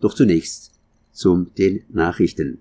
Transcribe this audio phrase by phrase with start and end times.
[0.00, 0.72] Doch zunächst
[1.12, 2.58] zum den Nachrichten.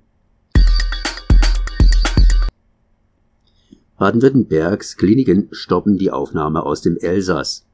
[3.98, 7.66] Baden-Württembergs Kliniken stoppen die Aufnahme aus dem Elsass.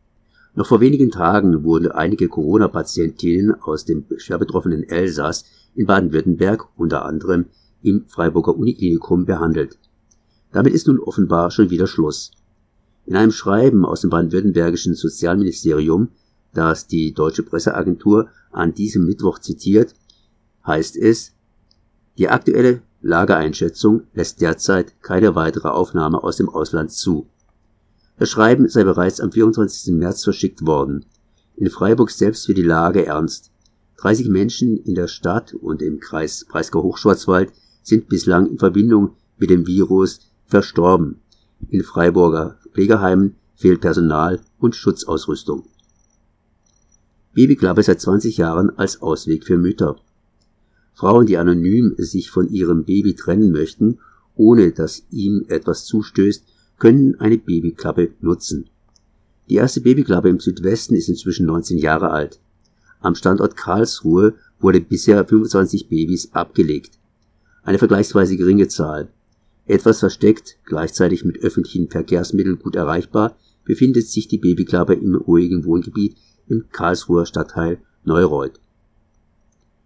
[0.53, 7.05] Noch vor wenigen Tagen wurden einige Corona-Patientinnen aus dem schwer betroffenen Elsass in Baden-Württemberg unter
[7.05, 7.45] anderem
[7.83, 9.77] im Freiburger Uniklinikum behandelt.
[10.51, 12.31] Damit ist nun offenbar schon wieder Schluss.
[13.05, 16.09] In einem Schreiben aus dem baden-württembergischen Sozialministerium,
[16.53, 19.95] das die Deutsche Presseagentur an diesem Mittwoch zitiert,
[20.65, 21.33] heißt es,
[22.17, 27.27] die aktuelle Lageeinschätzung lässt derzeit keine weitere Aufnahme aus dem Ausland zu.
[28.17, 29.95] Das Schreiben sei bereits am 24.
[29.95, 31.05] März verschickt worden.
[31.55, 33.51] In Freiburg selbst wird die Lage ernst.
[33.97, 39.65] 30 Menschen in der Stadt und im Kreis Breisgau-Hochschwarzwald sind bislang in Verbindung mit dem
[39.65, 41.21] Virus verstorben.
[41.69, 45.63] In Freiburger Pflegeheimen fehlt Personal und Schutzausrüstung.
[47.33, 49.95] Babyklappe seit 20 Jahren als Ausweg für Mütter.
[50.93, 53.99] Frauen, die anonym sich von ihrem Baby trennen möchten,
[54.35, 56.43] ohne dass ihm etwas zustößt,
[56.77, 58.65] können eine Babyklappe nutzen.
[59.49, 62.39] Die erste Babyklappe im Südwesten ist inzwischen 19 Jahre alt.
[62.99, 66.91] Am Standort Karlsruhe wurde bisher 25 Babys abgelegt.
[67.63, 69.07] Eine vergleichsweise geringe Zahl.
[69.67, 76.17] Etwas versteckt, gleichzeitig mit öffentlichen Verkehrsmitteln gut erreichbar, befindet sich die Babyklappe im ruhigen Wohngebiet
[76.51, 78.59] im Karlsruher Stadtteil Neureuth.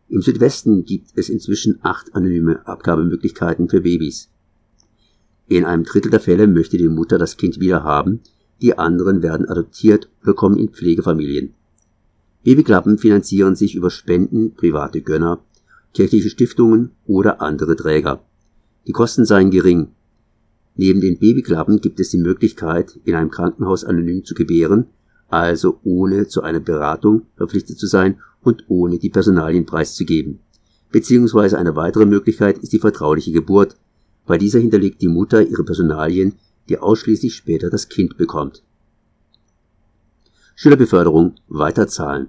[0.10, 4.30] Im Südwesten gibt es inzwischen acht anonyme Abgabemöglichkeiten für Babys.
[5.48, 8.22] In einem Drittel der Fälle möchte die Mutter das Kind wieder haben,
[8.62, 11.54] die anderen werden adoptiert oder kommen in Pflegefamilien.
[12.44, 15.44] Babyklappen finanzieren sich über Spenden, private Gönner,
[15.94, 18.24] kirchliche Stiftungen oder andere Träger.
[18.88, 19.90] Die Kosten seien gering.
[20.76, 24.88] Neben den Babyklappen gibt es die Möglichkeit, in einem Krankenhaus anonym zu gebären,
[25.30, 30.40] also ohne zu einer Beratung verpflichtet zu sein und ohne die Personalien preiszugeben.
[30.92, 33.76] Beziehungsweise eine weitere Möglichkeit ist die vertrauliche Geburt.
[34.26, 36.36] Bei dieser hinterlegt die Mutter ihre Personalien,
[36.70, 38.64] die ausschließlich später das Kind bekommt.
[40.56, 42.28] Schülerbeförderung weiterzahlen.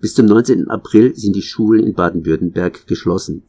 [0.00, 0.68] Bis zum 19.
[0.68, 3.42] April sind die Schulen in Baden-Württemberg geschlossen.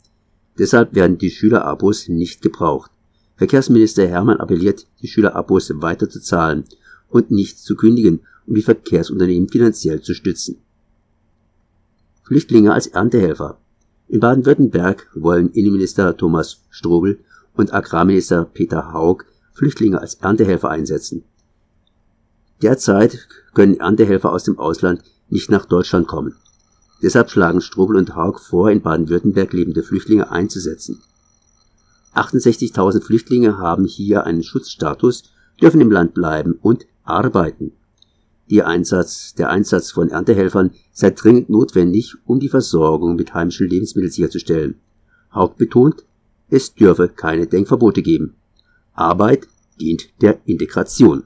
[0.58, 2.92] Deshalb werden die Schülerabos nicht gebraucht.
[3.36, 6.66] Verkehrsminister Hermann appelliert, die Schülerabos weiter zu zahlen
[7.10, 10.58] und nicht zu kündigen, um die Verkehrsunternehmen finanziell zu stützen.
[12.24, 13.58] Flüchtlinge als Erntehelfer.
[14.08, 17.20] In Baden-Württemberg wollen Innenminister Thomas Strobel
[17.54, 21.24] und Agrarminister Peter Haug Flüchtlinge als Erntehelfer einsetzen.
[22.62, 26.36] Derzeit können Erntehelfer aus dem Ausland nicht nach Deutschland kommen.
[27.02, 31.02] Deshalb schlagen Strobel und Haug vor, in Baden-Württemberg lebende Flüchtlinge einzusetzen.
[32.16, 35.24] 68.000 Flüchtlinge haben hier einen Schutzstatus,
[35.62, 37.74] dürfen im Land bleiben und arbeiten.
[38.48, 44.12] Ihr Einsatz, der Einsatz von Erntehelfern sei dringend notwendig, um die Versorgung mit heimischen Lebensmitteln
[44.12, 44.76] sicherzustellen.
[45.34, 46.06] Haug betont,
[46.50, 48.36] es dürfe keine Denkverbote geben.
[48.94, 49.48] Arbeit
[49.80, 51.24] dient der Integration.